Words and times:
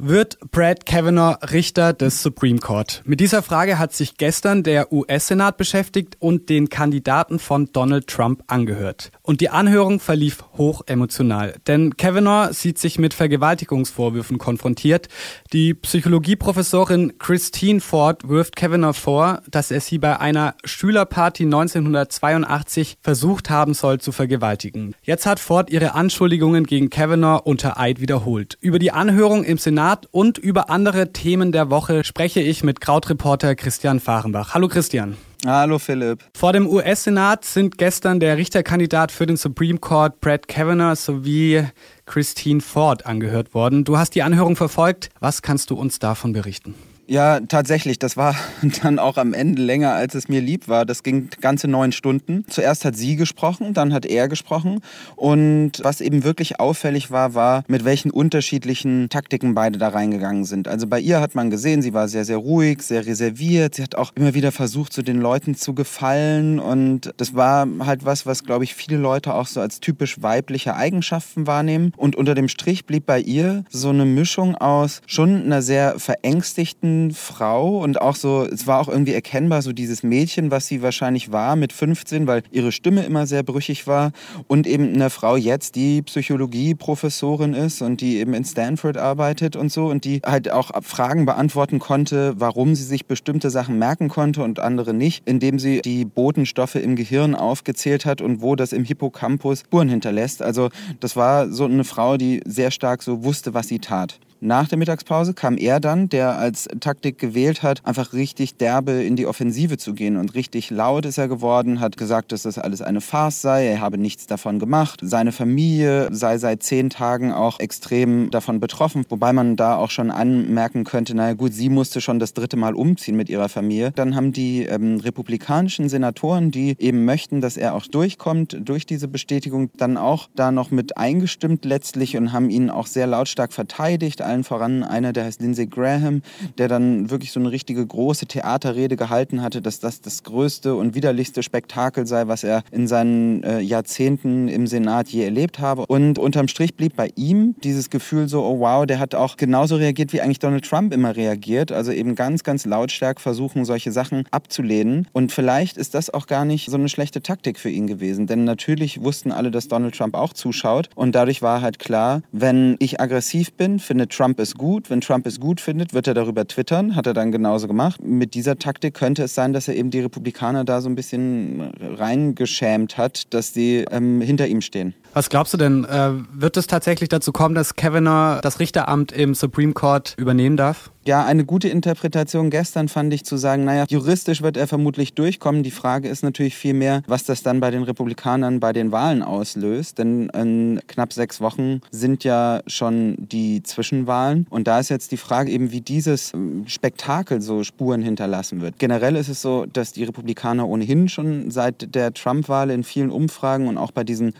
Wird 0.00 0.38
Brad 0.52 0.86
Kavanaugh 0.86 1.38
Richter 1.50 1.92
des 1.92 2.22
Supreme 2.22 2.60
Court? 2.60 3.02
Mit 3.04 3.18
dieser 3.18 3.42
Frage 3.42 3.80
hat 3.80 3.92
sich 3.92 4.16
gestern 4.16 4.62
der 4.62 4.92
US-Senat 4.92 5.56
beschäftigt 5.56 6.14
und 6.20 6.48
den 6.48 6.68
Kandidaten 6.68 7.40
von 7.40 7.66
Donald 7.72 8.06
Trump 8.06 8.44
angehört. 8.46 9.10
Und 9.22 9.40
die 9.40 9.50
Anhörung 9.50 9.98
verlief 9.98 10.44
hoch 10.56 10.82
emotional, 10.86 11.56
denn 11.66 11.96
Kavanaugh 11.96 12.52
sieht 12.52 12.78
sich 12.78 13.00
mit 13.00 13.12
Vergewaltigungsvorwürfen 13.12 14.38
konfrontiert. 14.38 15.08
Die 15.52 15.74
Psychologieprofessorin 15.74 17.18
Christine 17.18 17.80
Ford 17.80 18.28
wirft 18.28 18.54
Kavanaugh 18.54 18.96
vor, 18.96 19.42
dass 19.50 19.72
er 19.72 19.80
sie 19.80 19.98
bei 19.98 20.20
einer 20.20 20.54
Schülerparty 20.62 21.42
1982 21.42 22.98
versucht 23.02 23.50
haben 23.50 23.74
soll 23.74 23.98
zu 23.98 24.12
vergewaltigen. 24.12 24.94
Jetzt 25.02 25.26
hat 25.26 25.40
Ford 25.40 25.70
ihre 25.70 25.94
Anschuldigungen 25.94 26.66
gegen 26.66 26.88
Kavanaugh 26.88 27.42
unter 27.44 27.80
Eid 27.80 28.00
wiederholt. 28.00 28.58
Über 28.60 28.78
die 28.78 28.92
Anhörung 28.92 29.42
im 29.42 29.58
Senat 29.58 29.87
Senat 29.88 30.06
und 30.10 30.36
über 30.36 30.68
andere 30.68 31.14
Themen 31.14 31.50
der 31.50 31.70
Woche 31.70 32.04
spreche 32.04 32.40
ich 32.40 32.62
mit 32.62 32.82
Krautreporter 32.82 33.54
Christian 33.54 34.00
Fahrenbach. 34.00 34.52
Hallo 34.52 34.68
Christian. 34.68 35.16
Hallo 35.46 35.78
Philipp. 35.78 36.22
Vor 36.36 36.52
dem 36.52 36.66
US-Senat 36.66 37.46
sind 37.46 37.78
gestern 37.78 38.20
der 38.20 38.36
Richterkandidat 38.36 39.10
für 39.10 39.24
den 39.24 39.38
Supreme 39.38 39.78
Court 39.78 40.20
Brett 40.20 40.46
Kavanaugh 40.46 40.94
sowie 40.94 41.64
Christine 42.04 42.60
Ford 42.60 43.06
angehört 43.06 43.54
worden. 43.54 43.84
Du 43.84 43.96
hast 43.96 44.14
die 44.14 44.22
Anhörung 44.22 44.56
verfolgt. 44.56 45.08
Was 45.20 45.40
kannst 45.40 45.70
du 45.70 45.74
uns 45.76 45.98
davon 45.98 46.34
berichten? 46.34 46.74
Ja, 47.10 47.40
tatsächlich. 47.40 47.98
Das 47.98 48.18
war 48.18 48.36
dann 48.82 48.98
auch 48.98 49.16
am 49.16 49.32
Ende 49.32 49.62
länger, 49.62 49.94
als 49.94 50.14
es 50.14 50.28
mir 50.28 50.42
lieb 50.42 50.68
war. 50.68 50.84
Das 50.84 51.02
ging 51.02 51.30
ganze 51.40 51.66
neun 51.66 51.92
Stunden. 51.92 52.44
Zuerst 52.48 52.84
hat 52.84 52.96
sie 52.96 53.16
gesprochen, 53.16 53.72
dann 53.72 53.94
hat 53.94 54.04
er 54.04 54.28
gesprochen. 54.28 54.80
Und 55.16 55.82
was 55.82 56.02
eben 56.02 56.22
wirklich 56.22 56.60
auffällig 56.60 57.10
war, 57.10 57.32
war, 57.32 57.64
mit 57.66 57.86
welchen 57.86 58.10
unterschiedlichen 58.10 59.08
Taktiken 59.08 59.54
beide 59.54 59.78
da 59.78 59.88
reingegangen 59.88 60.44
sind. 60.44 60.68
Also 60.68 60.86
bei 60.86 61.00
ihr 61.00 61.22
hat 61.22 61.34
man 61.34 61.48
gesehen, 61.48 61.80
sie 61.80 61.94
war 61.94 62.08
sehr, 62.08 62.26
sehr 62.26 62.36
ruhig, 62.36 62.82
sehr 62.82 63.06
reserviert. 63.06 63.76
Sie 63.76 63.82
hat 63.82 63.94
auch 63.94 64.12
immer 64.14 64.34
wieder 64.34 64.52
versucht, 64.52 64.92
so 64.92 65.00
den 65.00 65.18
Leuten 65.18 65.54
zu 65.54 65.74
gefallen. 65.74 66.58
Und 66.58 67.14
das 67.16 67.34
war 67.34 67.66
halt 67.80 68.04
was, 68.04 68.26
was, 68.26 68.44
glaube 68.44 68.64
ich, 68.64 68.74
viele 68.74 68.98
Leute 68.98 69.32
auch 69.32 69.46
so 69.46 69.62
als 69.62 69.80
typisch 69.80 70.20
weibliche 70.20 70.76
Eigenschaften 70.76 71.46
wahrnehmen. 71.46 71.92
Und 71.96 72.16
unter 72.16 72.34
dem 72.34 72.48
Strich 72.48 72.84
blieb 72.84 73.06
bei 73.06 73.18
ihr 73.18 73.64
so 73.70 73.88
eine 73.88 74.04
Mischung 74.04 74.56
aus 74.56 75.00
schon 75.06 75.42
einer 75.42 75.62
sehr 75.62 75.98
verängstigten, 75.98 76.97
Frau 77.12 77.78
und 77.78 78.00
auch 78.00 78.16
so, 78.16 78.44
es 78.44 78.66
war 78.66 78.80
auch 78.80 78.88
irgendwie 78.88 79.14
erkennbar, 79.14 79.62
so 79.62 79.72
dieses 79.72 80.02
Mädchen, 80.02 80.50
was 80.50 80.66
sie 80.66 80.82
wahrscheinlich 80.82 81.32
war 81.32 81.56
mit 81.56 81.72
15, 81.72 82.26
weil 82.26 82.42
ihre 82.50 82.72
Stimme 82.72 83.04
immer 83.04 83.26
sehr 83.26 83.42
brüchig 83.42 83.86
war 83.86 84.12
und 84.46 84.66
eben 84.66 84.94
eine 84.94 85.10
Frau 85.10 85.36
jetzt, 85.36 85.76
die 85.76 86.02
Psychologie-Professorin 86.02 87.54
ist 87.54 87.80
und 87.82 88.00
die 88.00 88.18
eben 88.18 88.34
in 88.34 88.44
Stanford 88.44 88.96
arbeitet 88.96 89.56
und 89.56 89.70
so 89.70 89.86
und 89.86 90.04
die 90.04 90.20
halt 90.24 90.50
auch 90.50 90.70
Fragen 90.82 91.24
beantworten 91.24 91.78
konnte, 91.78 92.34
warum 92.38 92.74
sie 92.74 92.84
sich 92.84 93.06
bestimmte 93.06 93.50
Sachen 93.50 93.78
merken 93.78 94.08
konnte 94.08 94.42
und 94.42 94.58
andere 94.58 94.92
nicht, 94.92 95.28
indem 95.28 95.58
sie 95.58 95.80
die 95.82 96.04
Botenstoffe 96.04 96.74
im 96.74 96.96
Gehirn 96.96 97.34
aufgezählt 97.34 98.04
hat 98.06 98.20
und 98.20 98.42
wo 98.42 98.56
das 98.56 98.72
im 98.72 98.84
Hippocampus 98.84 99.60
Spuren 99.60 99.88
hinterlässt. 99.88 100.42
Also 100.42 100.70
das 101.00 101.14
war 101.14 101.50
so 101.50 101.64
eine 101.64 101.84
Frau, 101.84 102.16
die 102.16 102.40
sehr 102.46 102.70
stark 102.70 103.02
so 103.02 103.22
wusste, 103.22 103.54
was 103.54 103.68
sie 103.68 103.78
tat. 103.78 104.18
Nach 104.40 104.68
der 104.68 104.78
Mittagspause 104.78 105.34
kam 105.34 105.56
er 105.56 105.80
dann, 105.80 106.08
der 106.08 106.38
als 106.38 106.68
Taktik 106.78 107.18
gewählt 107.18 107.64
hat, 107.64 107.84
einfach 107.84 108.12
richtig 108.12 108.56
derbe 108.56 108.92
in 108.92 109.16
die 109.16 109.26
Offensive 109.26 109.78
zu 109.78 109.94
gehen. 109.94 110.16
Und 110.16 110.34
richtig 110.36 110.70
laut 110.70 111.06
ist 111.06 111.18
er 111.18 111.26
geworden, 111.26 111.80
hat 111.80 111.96
gesagt, 111.96 112.30
dass 112.30 112.42
das 112.42 112.56
alles 112.56 112.80
eine 112.80 113.00
Farce 113.00 113.42
sei, 113.42 113.66
er 113.66 113.80
habe 113.80 113.98
nichts 113.98 114.26
davon 114.26 114.60
gemacht. 114.60 115.00
Seine 115.02 115.32
Familie 115.32 116.08
sei 116.12 116.38
seit 116.38 116.62
zehn 116.62 116.88
Tagen 116.88 117.32
auch 117.32 117.58
extrem 117.58 118.30
davon 118.30 118.60
betroffen, 118.60 119.04
wobei 119.08 119.32
man 119.32 119.56
da 119.56 119.76
auch 119.76 119.90
schon 119.90 120.12
anmerken 120.12 120.84
könnte, 120.84 121.16
naja 121.16 121.34
gut, 121.34 121.52
sie 121.52 121.68
musste 121.68 122.00
schon 122.00 122.20
das 122.20 122.32
dritte 122.32 122.56
Mal 122.56 122.74
umziehen 122.74 123.16
mit 123.16 123.28
ihrer 123.28 123.48
Familie. 123.48 123.90
Dann 123.92 124.14
haben 124.14 124.32
die 124.32 124.62
ähm, 124.62 124.98
republikanischen 124.98 125.88
Senatoren, 125.88 126.52
die 126.52 126.76
eben 126.78 127.04
möchten, 127.04 127.40
dass 127.40 127.56
er 127.56 127.74
auch 127.74 127.86
durchkommt 127.86 128.56
durch 128.60 128.86
diese 128.86 129.08
Bestätigung, 129.08 129.70
dann 129.76 129.96
auch 129.96 130.28
da 130.36 130.52
noch 130.52 130.70
mit 130.70 130.96
eingestimmt 130.96 131.64
letztlich 131.64 132.16
und 132.16 132.32
haben 132.32 132.50
ihn 132.50 132.70
auch 132.70 132.86
sehr 132.86 133.08
lautstark 133.08 133.52
verteidigt 133.52 134.22
allen 134.28 134.44
voran 134.44 134.84
einer, 134.84 135.12
der 135.12 135.24
heißt 135.24 135.40
Lindsey 135.40 135.66
Graham, 135.66 136.22
der 136.58 136.68
dann 136.68 137.10
wirklich 137.10 137.32
so 137.32 137.40
eine 137.40 137.50
richtige 137.50 137.84
große 137.84 138.26
Theaterrede 138.26 138.96
gehalten 138.96 139.42
hatte, 139.42 139.62
dass 139.62 139.80
das 139.80 140.00
das 140.00 140.22
größte 140.22 140.74
und 140.74 140.94
widerlichste 140.94 141.42
Spektakel 141.42 142.06
sei, 142.06 142.28
was 142.28 142.44
er 142.44 142.62
in 142.70 142.86
seinen 142.86 143.42
äh, 143.42 143.60
Jahrzehnten 143.60 144.48
im 144.48 144.66
Senat 144.66 145.08
je 145.08 145.24
erlebt 145.24 145.58
habe. 145.58 145.86
Und 145.86 146.18
unterm 146.18 146.48
Strich 146.48 146.74
blieb 146.74 146.96
bei 146.96 147.10
ihm 147.16 147.54
dieses 147.64 147.90
Gefühl 147.90 148.28
so, 148.28 148.44
oh 148.44 148.60
wow, 148.60 148.86
der 148.86 148.98
hat 148.98 149.14
auch 149.14 149.36
genauso 149.36 149.76
reagiert, 149.76 150.12
wie 150.12 150.20
eigentlich 150.20 150.38
Donald 150.38 150.64
Trump 150.64 150.92
immer 150.92 151.16
reagiert. 151.16 151.72
Also 151.72 151.92
eben 151.92 152.14
ganz, 152.14 152.44
ganz 152.44 152.66
lautstark 152.66 153.20
versuchen, 153.20 153.64
solche 153.64 153.92
Sachen 153.92 154.24
abzulehnen. 154.30 155.06
Und 155.12 155.32
vielleicht 155.32 155.76
ist 155.76 155.94
das 155.94 156.10
auch 156.10 156.26
gar 156.26 156.44
nicht 156.44 156.70
so 156.70 156.76
eine 156.76 156.88
schlechte 156.88 157.22
Taktik 157.22 157.58
für 157.58 157.70
ihn 157.70 157.86
gewesen. 157.86 158.26
Denn 158.26 158.44
natürlich 158.44 159.02
wussten 159.02 159.32
alle, 159.32 159.50
dass 159.50 159.68
Donald 159.68 159.96
Trump 159.96 160.14
auch 160.14 160.32
zuschaut. 160.32 160.90
Und 160.94 161.14
dadurch 161.14 161.42
war 161.42 161.62
halt 161.62 161.78
klar, 161.78 162.22
wenn 162.32 162.76
ich 162.78 163.00
aggressiv 163.00 163.52
bin, 163.52 163.78
findet 163.78 164.12
Trump 164.18 164.40
es 164.40 164.56
gut. 164.56 164.90
Wenn 164.90 165.00
Trump 165.00 165.26
es 165.28 165.38
gut 165.38 165.60
findet, 165.60 165.94
wird 165.94 166.08
er 166.08 166.14
darüber 166.14 166.44
twittern. 166.44 166.96
Hat 166.96 167.06
er 167.06 167.14
dann 167.14 167.30
genauso 167.30 167.68
gemacht. 167.68 168.02
Mit 168.02 168.34
dieser 168.34 168.58
Taktik 168.58 168.94
könnte 168.94 169.22
es 169.22 169.34
sein, 169.36 169.52
dass 169.52 169.68
er 169.68 169.76
eben 169.76 169.90
die 169.90 170.00
Republikaner 170.00 170.64
da 170.64 170.80
so 170.80 170.88
ein 170.88 170.96
bisschen 170.96 171.70
reingeschämt 171.80 172.98
hat, 172.98 173.32
dass 173.32 173.54
sie 173.54 173.84
ähm, 173.92 174.20
hinter 174.20 174.48
ihm 174.48 174.60
stehen. 174.60 174.94
Was 175.18 175.30
glaubst 175.30 175.52
du 175.52 175.58
denn? 175.58 175.84
Äh, 175.84 176.12
wird 176.32 176.56
es 176.56 176.68
tatsächlich 176.68 177.08
dazu 177.08 177.32
kommen, 177.32 177.56
dass 177.56 177.74
Kavanaugh 177.74 178.40
das 178.40 178.60
Richteramt 178.60 179.10
im 179.10 179.34
Supreme 179.34 179.72
Court 179.72 180.14
übernehmen 180.16 180.56
darf? 180.56 180.92
Ja, 181.08 181.24
eine 181.24 181.46
gute 181.46 181.70
Interpretation 181.70 182.50
gestern 182.50 182.88
fand 182.88 183.14
ich 183.14 183.24
zu 183.24 183.38
sagen, 183.38 183.64
naja, 183.64 183.86
juristisch 183.88 184.42
wird 184.42 184.58
er 184.58 184.66
vermutlich 184.66 185.14
durchkommen. 185.14 185.62
Die 185.62 185.70
Frage 185.70 186.06
ist 186.06 186.22
natürlich 186.22 186.54
viel 186.54 186.74
mehr, 186.74 187.02
was 187.06 187.24
das 187.24 187.42
dann 187.42 187.60
bei 187.60 187.70
den 187.70 187.82
Republikanern 187.82 188.60
bei 188.60 188.74
den 188.74 188.92
Wahlen 188.92 189.22
auslöst. 189.22 189.96
Denn 189.96 190.28
in 190.28 190.80
knapp 190.86 191.14
sechs 191.14 191.40
Wochen 191.40 191.80
sind 191.90 192.24
ja 192.24 192.60
schon 192.66 193.16
die 193.18 193.62
Zwischenwahlen. 193.62 194.46
Und 194.50 194.68
da 194.68 194.78
ist 194.80 194.90
jetzt 194.90 195.10
die 195.10 195.16
Frage 195.16 195.50
eben, 195.50 195.72
wie 195.72 195.80
dieses 195.80 196.34
ähm, 196.34 196.64
Spektakel 196.68 197.40
so 197.40 197.64
Spuren 197.64 198.02
hinterlassen 198.02 198.60
wird. 198.60 198.78
Generell 198.78 199.16
ist 199.16 199.30
es 199.30 199.40
so, 199.40 199.64
dass 199.64 199.94
die 199.94 200.04
Republikaner 200.04 200.68
ohnehin 200.68 201.08
schon 201.08 201.50
seit 201.50 201.94
der 201.94 202.12
Trump-Wahl 202.12 202.68
in 202.68 202.84
vielen 202.84 203.10
Umfragen 203.10 203.66
und 203.66 203.78
auch 203.78 203.92
bei 203.92 204.04
diesen 204.04 204.34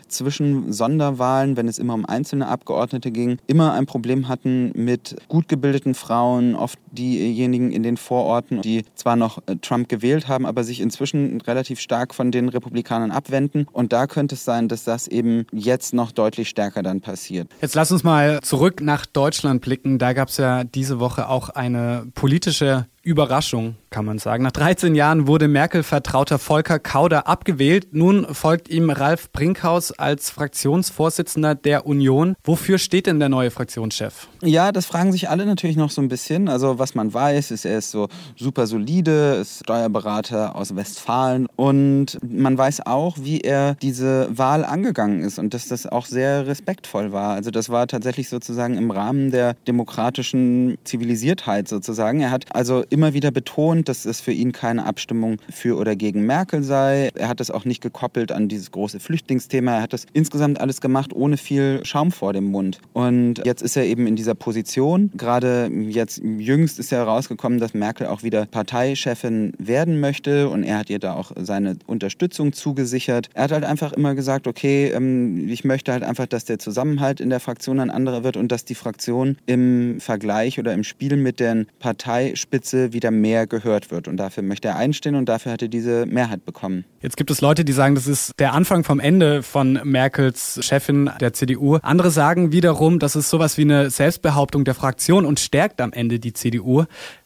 Zwischensonderwahlen, 0.69 1.57
wenn 1.57 1.67
es 1.67 1.79
immer 1.79 1.95
um 1.95 2.05
einzelne 2.05 2.47
Abgeordnete 2.47 3.11
ging, 3.11 3.39
immer 3.47 3.73
ein 3.73 3.87
Problem 3.87 4.27
hatten 4.27 4.71
mit 4.75 5.15
gut 5.27 5.47
gebildeten 5.47 5.95
Frauen, 5.95 6.55
oft 6.55 6.77
diejenigen 6.91 7.71
in 7.71 7.83
den 7.83 7.97
Vororten, 7.97 8.61
die 8.61 8.85
zwar 8.95 9.15
noch 9.15 9.39
äh, 9.47 9.55
Trump 9.57 9.89
gewählt 9.89 10.27
haben, 10.27 10.45
aber 10.45 10.63
sich 10.63 10.79
inzwischen 10.79 11.41
relativ 11.41 11.79
stark 11.79 12.13
von 12.13 12.31
den 12.31 12.49
Republikanern 12.49 13.11
abwenden. 13.11 13.67
Und 13.71 13.93
da 13.93 14.07
könnte 14.07 14.35
es 14.35 14.45
sein, 14.45 14.67
dass 14.67 14.83
das 14.83 15.07
eben 15.07 15.45
jetzt 15.51 15.93
noch 15.93 16.11
deutlich 16.11 16.49
stärker 16.49 16.83
dann 16.83 17.01
passiert. 17.01 17.49
Jetzt 17.61 17.75
lass 17.75 17.91
uns 17.91 18.03
mal 18.03 18.39
zurück 18.41 18.81
nach 18.81 19.05
Deutschland 19.05 19.61
blicken. 19.61 19.99
Da 19.99 20.13
gab 20.13 20.29
es 20.29 20.37
ja 20.37 20.63
diese 20.63 20.99
Woche 20.99 21.29
auch 21.29 21.49
eine 21.49 22.07
politische 22.13 22.87
Überraschung, 23.01 23.75
kann 23.89 24.05
man 24.05 24.19
sagen. 24.19 24.43
Nach 24.43 24.51
13 24.51 24.93
Jahren 24.93 25.25
wurde 25.25 25.47
Merkel-Vertrauter 25.47 26.37
Volker 26.37 26.79
Kauder 26.79 27.27
abgewählt. 27.27 27.87
Nun 27.91 28.33
folgt 28.33 28.69
ihm 28.69 28.89
Ralf 28.89 29.31
Brinkhaus 29.31 29.91
als 29.91 30.29
Fraktionsvorsitzender 30.29 31.55
der 31.55 31.85
Union. 31.85 32.35
Wofür 32.43 32.77
steht 32.77 33.07
denn 33.07 33.19
der 33.19 33.29
neue 33.29 33.51
Fraktionschef? 33.51 34.27
Ja, 34.43 34.71
das 34.71 34.85
fragen 34.85 35.11
sich 35.11 35.29
alle 35.29 35.45
natürlich 35.45 35.77
noch 35.77 35.91
so 35.91 36.01
ein 36.01 36.09
bisschen. 36.09 36.49
Also 36.49 36.77
was 36.79 36.95
man 36.95 37.13
weiß, 37.13 37.51
ist, 37.51 37.65
er 37.65 37.77
ist 37.77 37.91
so 37.91 38.07
super 38.35 38.67
solide, 38.67 39.37
ist 39.41 39.59
Steuerberater 39.63 40.55
aus 40.55 40.75
Westfalen 40.75 41.47
und 41.55 42.17
man 42.21 42.57
weiß 42.57 42.85
auch, 42.85 43.17
wie 43.19 43.41
er 43.41 43.75
diese 43.75 44.29
Wahl 44.31 44.65
angegangen 44.65 45.21
ist 45.21 45.39
und 45.39 45.53
dass 45.53 45.67
das 45.67 45.85
auch 45.85 46.05
sehr 46.05 46.47
respektvoll 46.47 47.11
war. 47.11 47.33
Also 47.33 47.51
das 47.51 47.69
war 47.69 47.87
tatsächlich 47.87 48.29
sozusagen 48.29 48.77
im 48.77 48.91
Rahmen 48.91 49.31
der 49.31 49.55
demokratischen 49.67 50.77
Zivilisiertheit 50.83 51.67
sozusagen. 51.67 52.21
Er 52.21 52.31
hat 52.31 52.45
also 52.55 52.83
immer 52.89 53.13
wieder 53.13 53.31
betont, 53.31 53.89
dass 53.89 54.05
es 54.05 54.21
für 54.21 54.31
ihn 54.31 54.51
keine 54.51 54.85
Abstimmung 54.85 55.37
für 55.49 55.77
oder 55.77 55.95
gegen 55.95 56.25
Merkel 56.25 56.63
sei. 56.63 57.09
Er 57.15 57.27
hat 57.27 57.39
das 57.39 57.51
auch 57.51 57.65
nicht 57.65 57.81
gekoppelt 57.81 58.31
an 58.31 58.47
dieses 58.47 58.71
große 58.71 58.99
Flüchtlingsthema. 58.99 59.75
Er 59.75 59.81
hat 59.81 59.93
das 59.93 60.05
insgesamt 60.13 60.61
alles 60.61 60.81
gemacht 60.81 61.13
ohne 61.13 61.37
viel 61.37 61.81
Schaum 61.83 62.11
vor 62.11 62.33
dem 62.33 62.45
Mund. 62.45 62.79
Und 62.93 63.45
jetzt 63.45 63.61
ist 63.61 63.75
er 63.75 63.85
eben 63.85 64.07
in 64.07 64.15
dieser 64.15 64.35
Position. 64.35 65.11
Gerade 65.15 65.69
jetzt 65.71 66.21
jüngst 66.23 66.68
jüngst 66.69 66.79
ist 66.79 66.91
ja 66.91 66.99
herausgekommen, 66.99 67.59
dass 67.59 67.73
Merkel 67.73 68.05
auch 68.05 68.21
wieder 68.21 68.45
Parteichefin 68.45 69.53
werden 69.57 69.99
möchte 69.99 70.49
und 70.49 70.63
er 70.63 70.77
hat 70.77 70.89
ihr 70.91 70.99
da 70.99 71.13
auch 71.13 71.31
seine 71.35 71.77
Unterstützung 71.87 72.53
zugesichert. 72.53 73.29
Er 73.33 73.45
hat 73.45 73.51
halt 73.51 73.63
einfach 73.63 73.91
immer 73.93 74.13
gesagt, 74.13 74.45
okay, 74.45 74.91
ähm, 74.93 75.49
ich 75.49 75.63
möchte 75.63 75.91
halt 75.91 76.03
einfach, 76.03 76.27
dass 76.27 76.45
der 76.45 76.59
Zusammenhalt 76.59 77.21
in 77.21 77.31
der 77.31 77.39
Fraktion 77.39 77.79
ein 77.79 77.89
anderer 77.89 78.23
wird 78.23 78.37
und 78.37 78.51
dass 78.51 78.65
die 78.65 78.75
Fraktion 78.75 79.37
im 79.47 79.99
Vergleich 79.99 80.59
oder 80.59 80.73
im 80.73 80.83
Spiel 80.83 81.17
mit 81.17 81.39
der 81.39 81.65
Parteispitze 81.79 82.93
wieder 82.93 83.09
mehr 83.09 83.47
gehört 83.47 83.89
wird. 83.89 84.07
Und 84.07 84.17
dafür 84.17 84.43
möchte 84.43 84.67
er 84.67 84.75
einstehen 84.75 85.15
und 85.15 85.27
dafür 85.27 85.53
hat 85.53 85.63
er 85.63 85.69
diese 85.69 86.05
Mehrheit 86.05 86.45
bekommen. 86.45 86.85
Jetzt 87.01 87.17
gibt 87.17 87.31
es 87.31 87.41
Leute, 87.41 87.65
die 87.65 87.71
sagen, 87.71 87.95
das 87.95 88.05
ist 88.05 88.33
der 88.37 88.53
Anfang 88.53 88.83
vom 88.83 88.99
Ende 88.99 89.41
von 89.41 89.79
Merkels 89.83 90.59
Chefin 90.61 91.09
der 91.19 91.33
CDU. 91.33 91.77
Andere 91.77 92.11
sagen 92.11 92.51
wiederum, 92.51 92.99
das 92.99 93.15
ist 93.15 93.29
sowas 93.29 93.57
wie 93.57 93.61
eine 93.63 93.89
Selbstbehauptung 93.89 94.65
der 94.65 94.75
Fraktion 94.75 95.25
und 95.25 95.39
stärkt 95.39 95.81
am 95.81 95.93
Ende 95.93 96.19
die 96.19 96.33
CDU. 96.33 96.58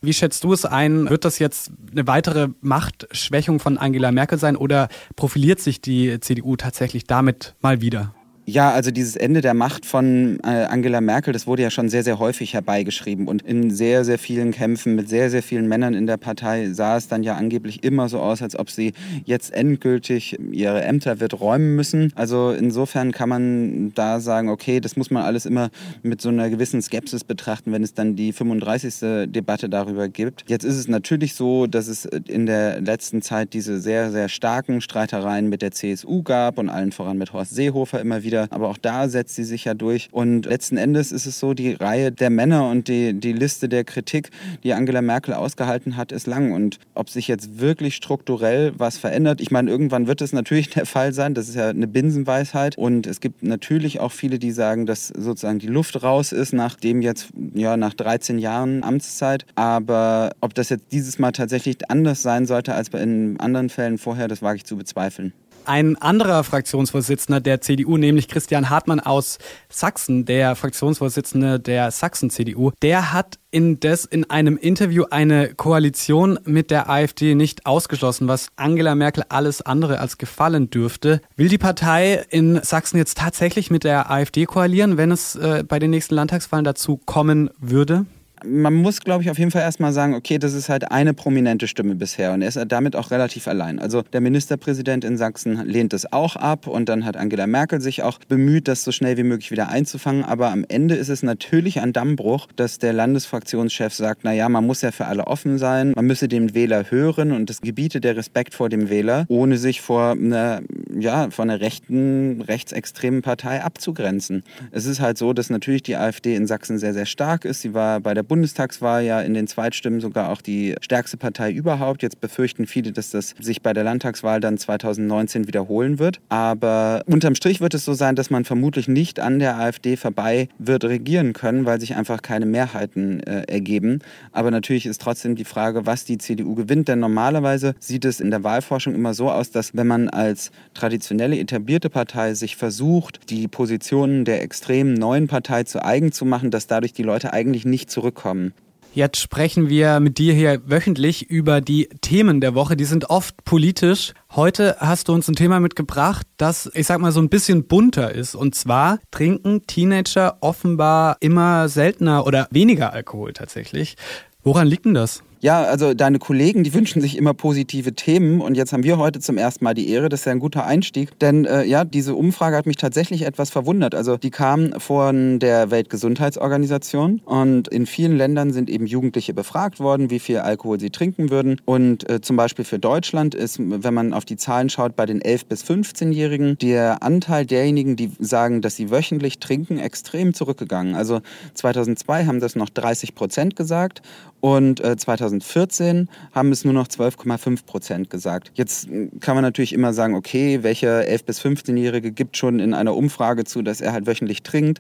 Wie 0.02 0.14
schätzt 0.14 0.44
du 0.44 0.54
es 0.54 0.66
ein? 0.66 1.10
Wird 1.10 1.26
das 1.26 1.40
jetzt 1.40 1.72
eine 1.92 2.08
weitere 2.08 2.50
Machtschwächung 2.62 3.60
von 3.60 3.78
Angela 3.78 4.12
Merkel 4.12 4.38
sein 4.38 4.56
oder 4.56 4.90
profiliert 5.16 5.60
sich 5.60 5.82
die 5.82 6.20
CDU 6.20 6.56
tatsächlich 6.56 7.06
damit 7.06 7.56
mal 7.62 7.82
wieder? 7.82 8.14
Ja, 8.46 8.72
also 8.72 8.92
dieses 8.92 9.16
Ende 9.16 9.40
der 9.40 9.54
Macht 9.54 9.86
von 9.86 10.38
äh, 10.44 10.66
Angela 10.66 11.00
Merkel, 11.00 11.32
das 11.32 11.48
wurde 11.48 11.62
ja 11.62 11.70
schon 11.70 11.88
sehr, 11.88 12.04
sehr 12.04 12.20
häufig 12.20 12.54
herbeigeschrieben. 12.54 13.30
Und 13.30 13.42
in 13.42 13.72
sehr, 13.72 14.04
sehr 14.04 14.20
vielen 14.20 14.52
Kämpfen 14.52 14.96
mit 14.96 15.08
sehr, 15.08 15.30
sehr 15.30 15.42
vielen 15.42 15.70
Männern 15.70 15.94
in 15.94 16.08
der 16.08 16.18
Partei 16.18 16.70
sah 16.74 16.98
es 16.98 17.08
dann 17.08 17.24
ja 17.24 17.36
angeblich 17.36 17.86
immer 17.86 18.10
so 18.10 18.20
aus, 18.20 18.42
als 18.42 18.60
ob 18.60 18.70
sie 18.70 18.92
jetzt 19.24 19.54
endgültig 19.54 20.38
ihre 20.52 20.84
Ämter 20.84 21.22
wird 21.22 21.40
räumen 21.40 21.78
müssen. 21.78 22.12
Also 22.16 22.52
insofern 22.52 23.14
kann 23.14 23.30
man 23.30 23.94
da 23.94 24.20
sagen, 24.20 24.50
okay, 24.50 24.82
das 24.82 24.98
muss 24.98 25.10
man 25.10 25.24
alles 25.24 25.46
immer 25.46 25.70
mit 26.02 26.20
so 26.20 26.28
einer 26.28 26.50
gewissen 26.50 26.82
Skepsis 26.82 27.24
betrachten, 27.24 27.72
wenn 27.72 27.84
es 27.84 27.94
dann 27.94 28.18
die 28.18 28.34
35. 28.34 29.32
Debatte 29.32 29.70
darüber 29.70 30.10
gibt. 30.10 30.44
Jetzt 30.50 30.66
ist 30.66 30.76
es 30.76 30.90
natürlich 30.90 31.36
so, 31.36 31.66
dass 31.66 31.88
es 31.88 32.04
in 32.04 32.46
der 32.46 32.82
letzten 32.82 33.22
Zeit 33.22 33.54
diese 33.54 33.80
sehr, 33.80 34.12
sehr 34.12 34.28
starken 34.28 34.82
Streitereien 34.82 35.48
mit 35.48 35.62
der 35.62 35.72
CSU 35.72 36.24
gab 36.24 36.58
und 36.58 36.68
allen 36.68 36.92
voran 36.92 37.18
mit 37.18 37.32
Horst 37.32 37.56
Seehofer 37.56 38.02
immer 38.02 38.24
wieder 38.24 38.33
wieder. 38.34 38.48
Aber 38.50 38.70
auch 38.70 38.78
da 38.78 39.08
setzt 39.08 39.36
sie 39.36 39.44
sich 39.44 39.66
ja 39.66 39.74
durch. 39.74 40.10
Und 40.12 40.46
letzten 40.46 40.78
Endes 40.78 41.12
ist 41.12 41.26
es 41.26 41.40
so, 41.40 41.54
die 41.54 41.74
Reihe 41.74 42.12
der 42.12 42.30
Männer 42.30 42.70
und 42.70 42.88
die, 42.88 43.14
die 43.14 43.34
Liste 43.34 43.70
der 43.70 43.84
Kritik, 43.84 44.32
die 44.64 44.74
Angela 44.74 45.02
Merkel 45.02 45.34
ausgehalten 45.36 45.96
hat, 45.96 46.12
ist 46.12 46.28
lang. 46.28 46.52
Und 46.52 46.80
ob 46.96 47.10
sich 47.10 47.28
jetzt 47.28 47.60
wirklich 47.60 47.96
strukturell 47.96 48.74
was 48.78 48.98
verändert, 48.98 49.40
ich 49.40 49.52
meine, 49.52 49.70
irgendwann 49.70 50.08
wird 50.08 50.22
es 50.22 50.34
natürlich 50.34 50.70
der 50.70 50.86
Fall 50.86 51.14
sein. 51.14 51.34
Das 51.34 51.48
ist 51.48 51.56
ja 51.56 51.70
eine 51.70 51.88
Binsenweisheit. 51.88 52.78
Und 52.78 53.06
es 53.06 53.22
gibt 53.22 53.44
natürlich 53.44 54.00
auch 54.00 54.12
viele, 54.12 54.40
die 54.40 54.52
sagen, 54.52 54.86
dass 54.86 55.08
sozusagen 55.10 55.60
die 55.60 55.68
Luft 55.68 56.02
raus 56.02 56.32
ist, 56.32 56.54
nachdem 56.54 57.02
jetzt, 57.02 57.30
ja, 57.54 57.78
nach 57.78 57.94
13 57.94 58.40
Jahren 58.40 58.84
Amtszeit. 58.84 59.46
Aber 59.56 60.32
ob 60.42 60.56
das 60.56 60.70
jetzt 60.70 60.92
dieses 60.92 61.20
Mal 61.20 61.32
tatsächlich 61.32 61.90
anders 61.90 62.22
sein 62.22 62.46
sollte 62.46 62.74
als 62.74 62.90
in 62.90 63.40
anderen 63.40 63.70
Fällen 63.70 63.98
vorher, 63.98 64.28
das 64.28 64.42
wage 64.42 64.58
ich 64.58 64.66
zu 64.66 64.78
bezweifeln. 64.78 65.34
Ein 65.66 65.96
anderer 65.96 66.44
Fraktionsvorsitzender 66.44 67.40
der 67.40 67.62
CDU, 67.62 67.98
nämlich 67.98 68.28
Christian 68.28 68.70
Hartmann 68.70 69.00
aus 69.00 69.38
Sachsen, 69.70 70.26
der 70.26 70.56
Fraktionsvorsitzende 70.56 71.60
der 71.60 71.92
Sachsen-CDU, 71.92 72.72
der 72.82 73.14
hat 73.14 73.40
indes 73.52 74.06
in 74.06 74.30
einem 74.30 74.58
Interview 74.58 75.06
eine 75.10 75.54
Koalition 75.54 76.40
mit 76.44 76.72
der 76.72 76.90
AfD 76.90 77.36
nicht 77.36 77.66
ausgeschlossen, 77.66 78.28
was 78.28 78.48
Angela 78.56 78.96
Merkel 78.96 79.24
alles 79.30 79.62
andere 79.62 80.00
als 80.00 80.18
gefallen 80.18 80.70
dürfte. 80.70 81.22
Will 81.36 81.50
die 81.50 81.58
Partei 81.58 82.26
in 82.30 82.62
Sachsen 82.64 82.98
jetzt 82.98 83.18
tatsächlich 83.18 83.72
mit 83.72 83.84
der 83.84 84.12
AfD 84.12 84.46
koalieren, 84.46 84.98
wenn 84.98 85.12
es 85.12 85.36
äh, 85.36 85.64
bei 85.68 85.80
den 85.80 85.92
nächsten 85.92 86.16
Landtagswahlen 86.16 86.66
dazu 86.66 86.98
kommen 86.98 87.50
würde? 87.60 88.06
Man 88.46 88.74
muss, 88.74 89.02
glaube 89.02 89.24
ich, 89.24 89.30
auf 89.30 89.40
jeden 89.40 89.52
Fall 89.52 89.62
erstmal 89.62 89.94
sagen, 89.94 90.14
okay, 90.14 90.38
das 90.38 90.54
ist 90.54 90.70
halt 90.70 90.92
eine 90.92 91.14
prominente 91.14 91.68
Stimme 91.68 91.96
bisher 91.96 92.34
und 92.34 92.42
er 92.42 92.50
ist 92.50 92.60
damit 92.68 92.96
auch 92.96 93.12
relativ 93.12 93.48
allein. 93.48 93.80
Also 93.80 94.02
der 94.02 94.22
Ministerpräsident 94.22 95.04
in 95.04 95.18
Sachsen 95.18 95.66
lehnt 95.66 95.94
es 95.94 96.12
auch 96.12 96.36
ab 96.36 96.68
und 96.68 96.90
dann 96.90 97.06
hat 97.06 97.18
Angela 97.18 97.48
Merkel 97.48 97.82
sich 97.82 98.04
auch 98.04 98.20
bemüht, 98.28 98.68
das 98.68 98.84
so 98.84 98.92
schnell 98.92 99.18
wie 99.18 99.24
möglich 99.24 99.52
wieder 99.52 99.70
einzufangen. 99.70 100.24
Aber 100.24 100.50
am 100.52 100.66
Ende 100.68 100.96
ist 100.96 101.10
es 101.10 101.24
natürlich 101.24 101.82
ein 101.82 101.94
Dammbruch, 101.94 102.48
dass 102.56 102.80
der 102.80 102.94
Landesfraktionschef 102.94 103.94
sagt, 103.94 104.24
naja, 104.24 104.50
man 104.50 104.66
muss 104.66 104.82
ja 104.82 104.92
für 104.92 105.06
alle 105.06 105.28
offen 105.28 105.58
sein, 105.58 105.94
man 105.96 106.06
müsse 106.06 106.28
den 106.28 106.54
Wähler 106.54 106.90
hören 106.90 107.32
und 107.32 107.50
das 107.50 107.62
gebiete 107.62 108.02
der 108.02 108.16
Respekt 108.16 108.54
vor 108.54 108.70
dem 108.70 108.90
Wähler, 108.90 109.26
ohne 109.28 109.58
sich 109.58 109.82
vor 109.82 110.12
einer, 110.12 110.62
ja, 111.00 111.30
vor 111.30 111.44
einer 111.44 111.62
rechten, 111.62 112.42
rechtsextremen 112.42 113.22
Partei 113.22 113.64
abzugrenzen. 113.64 114.44
Es 114.72 114.86
ist 114.86 115.00
halt 115.00 115.18
so, 115.18 115.34
dass 115.34 115.50
natürlich 115.50 115.84
die 115.84 115.96
AfD 115.96 116.36
in 116.36 116.48
Sachsen 116.48 116.78
sehr, 116.78 116.94
sehr 116.94 117.06
stark 117.06 117.46
ist. 117.46 117.62
Sie 117.62 117.74
war 117.74 118.00
bei 118.00 118.14
der 118.14 118.24
Bundestagswahl 118.24 119.04
ja 119.04 119.22
in 119.22 119.34
den 119.34 119.48
Zweitstimmen 119.48 120.02
sogar 120.02 120.30
auch 120.30 120.42
die 120.42 120.76
stärkste 120.82 121.18
Partei 121.18 121.52
überhaupt. 121.52 122.04
Jetzt 122.04 122.22
befürchten 122.22 122.68
viele, 122.68 122.92
dass 122.92 123.12
das 123.12 123.36
sich 123.40 123.62
bei 123.62 123.74
der 123.74 123.84
Landtagswahl 123.84 124.40
dann 124.40 124.58
2019 124.58 125.48
wiederholen 125.48 126.00
wird. 126.00 126.20
Aber 126.30 127.04
unterm 127.06 127.36
Strich 127.36 127.62
wird 127.62 127.74
es 127.74 127.86
so 127.86 127.94
sein, 127.94 128.16
dass 128.16 128.30
man 128.30 128.46
vermutlich 128.46 128.88
nicht 128.88 129.20
an 129.20 129.40
der 129.40 129.58
AfD 129.58 129.98
vorbei 129.98 130.50
wird 130.58 130.86
regieren 130.86 131.34
können, 131.34 131.66
weil 131.66 131.80
sich 131.80 131.96
einfach 131.96 132.22
keine 132.22 132.46
Mehrheiten 132.46 133.22
äh, 133.22 133.44
ergeben. 133.44 134.00
Aber 134.32 134.52
natürlich 134.52 134.86
ist 134.86 135.02
trotzdem 135.02 135.36
die 135.36 135.46
Frage, 135.46 135.86
was 135.86 136.06
die 136.06 136.18
CDU 136.18 136.56
gewinnt. 136.56 136.88
Denn 136.88 137.00
normalerweise 137.00 137.76
sieht 137.80 138.06
es 138.06 138.20
in 138.20 138.32
der 138.32 138.44
Wahlforschung 138.44 138.94
immer 138.94 139.14
so 139.14 139.32
aus, 139.32 139.52
dass 139.52 139.76
wenn 139.76 139.88
man 139.88 140.10
als 140.10 140.52
traditionelle 140.84 141.40
etablierte 141.40 141.90
Partei 141.90 142.34
sich 142.34 142.58
versucht, 142.58 143.30
die 143.30 143.48
Positionen 143.48 144.26
der 144.26 144.42
extremen 144.42 144.96
neuen 144.96 145.28
Partei 145.28 145.64
zu 145.64 145.84
eigen 145.84 146.12
zu 146.12 146.26
machen, 146.26 146.52
dass 146.52 146.68
dadurch 146.68 146.92
die 146.92 147.04
Leute 147.04 147.32
eigentlich 147.32 147.64
nicht 147.64 147.90
zurückkommen 147.90 148.24
kommen. 148.24 148.54
Jetzt 148.96 149.18
sprechen 149.18 149.70
wir 149.70 150.00
mit 150.00 150.20
dir 150.20 150.34
hier 150.34 150.62
wöchentlich 150.70 151.30
über 151.30 151.62
die 151.62 151.90
Themen 152.02 152.42
der 152.42 152.54
Woche. 152.54 152.78
Die 152.78 152.86
sind 152.86 153.10
oft 153.10 153.44
politisch. 153.44 154.14
Heute 154.36 154.76
hast 154.80 155.08
du 155.08 155.14
uns 155.14 155.28
ein 155.28 155.36
Thema 155.36 155.60
mitgebracht, 155.60 156.28
das, 156.38 156.70
ich 156.76 156.86
sag 156.86 157.00
mal, 157.00 157.12
so 157.12 157.20
ein 157.20 157.30
bisschen 157.30 157.66
bunter 157.66 158.12
ist. 158.14 158.36
Und 158.36 158.54
zwar 158.54 159.00
trinken 159.10 159.66
Teenager 159.66 160.38
offenbar 160.42 161.18
immer 161.22 161.70
seltener 161.70 162.28
oder 162.28 162.48
weniger 162.52 162.94
Alkohol 162.94 163.34
tatsächlich. 163.34 163.96
Woran 164.44 164.68
liegt 164.68 164.86
denn 164.86 164.94
das? 164.94 165.24
Ja, 165.44 165.64
also 165.64 165.94
deine 165.94 166.20
Kollegen, 166.20 166.64
die 166.64 166.74
wünschen 166.74 167.02
sich 167.02 167.18
immer 167.18 167.34
positive 167.34 167.92
Themen 167.92 168.40
und 168.40 168.56
jetzt 168.56 168.72
haben 168.72 168.84
wir 168.84 168.98
heute 168.98 169.20
zum 169.20 169.38
ersten 169.38 169.66
Mal 169.66 169.74
die 169.74 169.90
Ehre. 169.90 170.08
Das 170.08 170.22
ist 170.22 170.26
ja 170.26 170.32
ein 170.32 170.40
guter 170.40 170.66
Einstieg, 170.66 171.20
denn 171.20 171.44
äh, 171.44 171.66
ja, 171.66 171.84
diese 171.84 172.16
Umfrage 172.16 172.56
hat 172.56 172.66
mich 172.66 172.78
tatsächlich 172.78 173.24
etwas 173.24 173.50
verwundert. 173.50 173.94
Also 173.94 174.16
die 174.16 174.30
kam 174.32 174.72
von 174.80 175.40
der 175.40 175.70
Weltgesundheitsorganisation 175.70 177.20
und 177.26 177.68
in 177.68 177.88
vielen 177.88 178.16
Ländern 178.16 178.54
sind 178.54 178.70
eben 178.70 178.86
Jugendliche 178.86 179.34
befragt 179.34 179.82
worden, 179.82 180.10
wie 180.10 180.20
viel 180.20 180.38
Alkohol 180.38 180.80
sie 180.80 180.92
trinken 180.92 181.30
würden. 181.30 181.60
Und 181.66 182.10
äh, 182.10 182.22
zum 182.22 182.38
Beispiel 182.38 182.64
für 182.64 182.80
Deutschland 182.80 183.36
ist, 183.36 183.60
wenn 183.60 183.94
man 183.94 184.14
auf 184.14 184.24
die 184.24 184.38
Zahlen 184.38 184.70
schaut, 184.70 184.96
bei 184.96 185.06
den 185.06 185.22
11- 185.22 185.48
bis 185.50 185.66
15-Jährigen 185.66 186.58
der 186.60 187.04
Anteil 187.04 187.46
derjenigen, 187.46 187.98
die 187.98 188.12
sagen, 188.18 188.62
dass 188.62 188.78
sie 188.78 188.92
wöchentlich 188.92 189.40
trinken, 189.40 189.78
extrem 189.78 190.34
zurückgegangen. 190.34 190.96
Also 190.96 191.20
2002 191.56 192.28
haben 192.28 192.40
das 192.40 192.56
noch 192.56 192.70
30 192.70 193.14
Prozent 193.14 193.58
gesagt 193.58 194.02
und 194.44 194.82
äh, 194.82 194.98
2014 195.40 196.10
haben 196.34 196.52
es 196.52 196.66
nur 196.66 196.74
noch 196.74 196.88
12,5 196.88 197.66
Prozent 197.66 198.10
gesagt. 198.10 198.52
Jetzt 198.56 198.90
äh, 198.90 199.10
kann 199.20 199.36
man 199.36 199.44
natürlich 199.44 199.74
immer 199.74 199.94
sagen, 199.94 200.16
okay, 200.16 200.64
welcher 200.64 201.02
11- 201.02 201.26
bis 201.26 201.42
15-Jährige 201.42 202.12
gibt 202.12 202.38
schon 202.38 202.60
in 202.60 202.74
einer 202.74 202.96
Umfrage 202.96 203.44
zu, 203.44 203.62
dass 203.62 203.82
er 203.82 203.94
halt 203.94 204.08
wöchentlich 204.08 204.44
trinkt. 204.44 204.80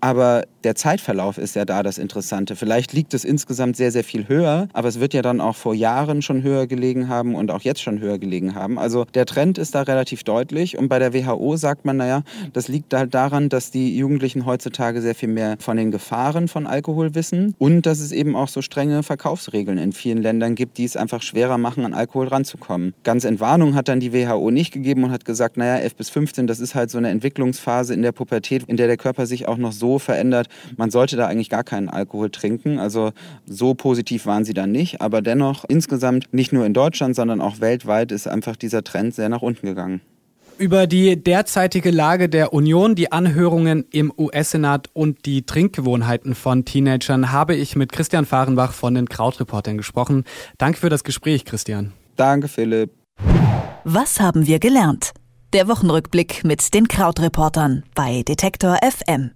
Aber 0.00 0.44
der 0.64 0.74
Zeitverlauf 0.74 1.38
ist 1.38 1.56
ja 1.56 1.64
da 1.64 1.82
das 1.82 1.98
Interessante. 1.98 2.56
Vielleicht 2.56 2.92
liegt 2.92 3.14
es 3.14 3.24
insgesamt 3.24 3.76
sehr, 3.76 3.92
sehr 3.92 4.04
viel 4.04 4.28
höher, 4.28 4.68
aber 4.72 4.88
es 4.88 5.00
wird 5.00 5.14
ja 5.14 5.22
dann 5.22 5.40
auch 5.40 5.56
vor 5.56 5.74
Jahren 5.74 6.22
schon 6.22 6.42
höher 6.42 6.66
gelegen 6.66 7.08
haben 7.08 7.34
und 7.34 7.50
auch 7.50 7.62
jetzt 7.62 7.82
schon 7.82 8.00
höher 8.00 8.18
gelegen 8.18 8.54
haben. 8.54 8.78
Also 8.78 9.04
der 9.14 9.26
Trend 9.26 9.58
ist 9.58 9.74
da 9.74 9.82
relativ 9.82 10.24
deutlich. 10.24 10.78
Und 10.78 10.88
bei 10.88 10.98
der 10.98 11.14
WHO 11.14 11.56
sagt 11.56 11.84
man, 11.84 11.96
naja, 11.96 12.22
das 12.52 12.68
liegt 12.68 12.92
halt 12.94 13.14
daran, 13.14 13.48
dass 13.48 13.70
die 13.70 13.96
Jugendlichen 13.96 14.46
heutzutage 14.46 15.00
sehr 15.00 15.14
viel 15.14 15.28
mehr 15.28 15.56
von 15.58 15.76
den 15.76 15.90
Gefahren 15.90 16.48
von 16.48 16.66
Alkohol 16.66 17.14
wissen 17.14 17.54
und 17.58 17.86
dass 17.86 18.00
es 18.00 18.12
eben 18.12 18.36
auch 18.36 18.48
so 18.48 18.62
strenge 18.62 19.02
Verkaufsregeln 19.02 19.78
in 19.78 19.92
vielen 19.94 20.22
Ländern 20.22 20.54
gibt, 20.54 20.78
die 20.78 20.84
es 20.84 20.96
einfach 20.96 21.22
schwerer 21.22 21.58
machen, 21.58 21.84
an 21.84 21.94
Alkohol 21.94 22.28
ranzukommen. 22.28 22.94
Ganz 23.02 23.24
Entwarnung 23.24 23.74
hat 23.74 23.88
dann 23.88 24.00
die 24.00 24.12
WHO 24.12 24.50
nicht 24.50 24.72
gegeben 24.72 25.04
und 25.04 25.10
hat 25.10 25.24
gesagt, 25.24 25.56
naja, 25.56 25.76
11 25.76 25.94
bis 25.96 26.10
15, 26.10 26.46
das 26.46 26.60
ist 26.60 26.74
halt 26.74 26.90
so 26.90 26.98
eine 26.98 27.10
Entwicklungsphase 27.10 27.94
in 27.94 28.02
der 28.02 28.12
Pubertät, 28.12 28.64
in 28.64 28.76
der 28.76 28.86
der 28.86 28.96
Körper 28.96 29.26
sich 29.26 29.48
auch 29.48 29.56
noch 29.56 29.72
so 29.72 29.98
verändert. 29.98 30.48
Man 30.76 30.90
sollte 30.90 31.16
da 31.16 31.26
eigentlich 31.26 31.50
gar 31.50 31.64
keinen 31.64 31.88
Alkohol 31.88 32.30
trinken. 32.30 32.78
Also 32.78 33.12
so 33.46 33.74
positiv 33.74 34.26
waren 34.26 34.44
sie 34.44 34.54
dann 34.54 34.72
nicht. 34.72 35.00
Aber 35.00 35.22
dennoch 35.22 35.64
insgesamt 35.66 36.32
nicht 36.32 36.52
nur 36.52 36.66
in 36.66 36.74
Deutschland, 36.74 37.16
sondern 37.16 37.40
auch 37.40 37.60
weltweit 37.60 38.12
ist 38.12 38.26
einfach 38.26 38.56
dieser 38.56 38.84
Trend 38.84 39.14
sehr 39.14 39.28
nach 39.28 39.42
unten 39.42 39.66
gegangen 39.66 40.00
über 40.58 40.86
die 40.86 41.22
derzeitige 41.22 41.90
Lage 41.90 42.28
der 42.28 42.52
Union, 42.52 42.94
die 42.94 43.12
Anhörungen 43.12 43.84
im 43.90 44.12
US-Senat 44.16 44.88
und 44.92 45.26
die 45.26 45.46
Trinkgewohnheiten 45.46 46.34
von 46.34 46.64
Teenagern 46.64 47.32
habe 47.32 47.54
ich 47.54 47.76
mit 47.76 47.92
Christian 47.92 48.26
Fahrenbach 48.26 48.72
von 48.72 48.94
den 48.94 49.08
Krautreportern 49.08 49.76
gesprochen. 49.76 50.24
Danke 50.58 50.78
für 50.78 50.88
das 50.88 51.04
Gespräch, 51.04 51.44
Christian. 51.44 51.92
Danke, 52.16 52.48
Philipp. 52.48 52.92
Was 53.84 54.20
haben 54.20 54.46
wir 54.46 54.58
gelernt? 54.58 55.12
Der 55.52 55.68
Wochenrückblick 55.68 56.44
mit 56.44 56.74
den 56.74 56.88
Krautreportern 56.88 57.84
bei 57.94 58.22
Detektor 58.22 58.78
FM. 58.82 59.30